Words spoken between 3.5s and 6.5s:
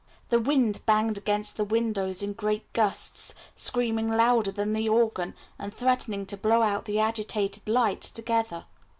screaming louder than the organ, and threatening to